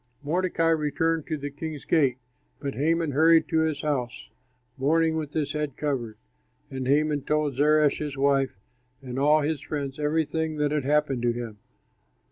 [0.23, 2.17] Mordecai returned to the king's gate,
[2.59, 4.29] but Haman hurried to his house,
[4.75, 6.17] mourning, with his head covered.
[6.71, 8.57] And Haman told Zeresh, his wife,
[9.03, 11.59] and all his friends everything that had happened to him.